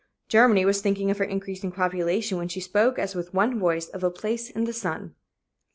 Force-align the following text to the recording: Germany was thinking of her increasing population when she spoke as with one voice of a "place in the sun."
Germany 0.27 0.65
was 0.65 0.81
thinking 0.81 1.11
of 1.11 1.19
her 1.19 1.23
increasing 1.23 1.71
population 1.71 2.39
when 2.39 2.47
she 2.47 2.59
spoke 2.59 2.97
as 2.97 3.13
with 3.13 3.35
one 3.35 3.59
voice 3.59 3.87
of 3.89 4.03
a 4.03 4.09
"place 4.09 4.49
in 4.49 4.63
the 4.63 4.73
sun." 4.73 5.13